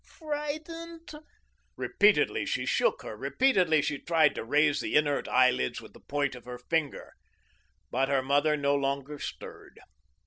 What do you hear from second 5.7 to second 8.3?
with the point of her finger. But her